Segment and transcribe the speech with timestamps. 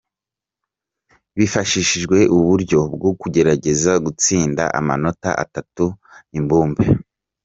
[1.37, 5.85] Bifashishije uburyo bwo kugerageza gutsinda amanota atatu
[6.37, 6.85] imbumbe